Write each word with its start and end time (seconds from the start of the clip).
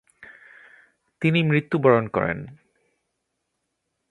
তিনি 1.21 1.39
মৃত্যুবরণ 1.43 2.05
করেন। 2.07 2.39